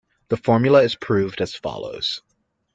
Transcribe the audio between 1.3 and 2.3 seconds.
as follows.